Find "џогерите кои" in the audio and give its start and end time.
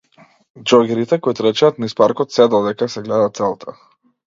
0.71-1.35